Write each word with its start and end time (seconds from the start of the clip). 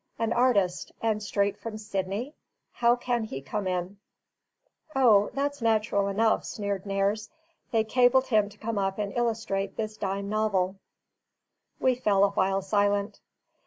An 0.17 0.33
artist, 0.33 0.91
and 1.03 1.21
straight 1.21 1.55
from 1.59 1.77
Sydney? 1.77 2.33
How 2.71 2.95
can 2.95 3.23
he 3.23 3.39
come 3.39 3.67
in?" 3.67 3.97
"O, 4.95 5.29
that's 5.31 5.61
natural 5.61 6.07
enough," 6.07 6.43
sneered 6.43 6.87
Nares. 6.87 7.29
"They 7.69 7.83
cabled 7.83 8.25
him 8.25 8.49
to 8.49 8.57
come 8.57 8.79
up 8.79 8.97
and 8.97 9.15
illustrate 9.15 9.77
this 9.77 9.97
dime 9.97 10.27
novel." 10.27 10.77
We 11.79 11.93
fell 11.93 12.23
a 12.23 12.31
while 12.31 12.63
silent. 12.63 13.19